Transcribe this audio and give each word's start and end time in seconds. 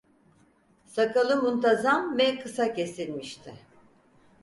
Sakalı 0.85 1.43
muntazam 1.43 2.17
ve 2.17 2.39
kısa 2.39 2.73
kesilmişti. 2.73 3.55